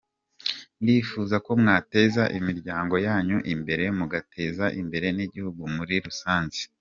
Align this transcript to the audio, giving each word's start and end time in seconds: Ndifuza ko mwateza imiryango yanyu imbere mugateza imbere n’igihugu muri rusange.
Ndifuza 0.81 1.35
ko 1.45 1.51
mwateza 1.61 2.23
imiryango 2.37 2.95
yanyu 3.07 3.37
imbere 3.53 3.83
mugateza 3.97 4.65
imbere 4.81 5.07
n’igihugu 5.15 5.61
muri 5.77 5.95
rusange. 6.07 6.59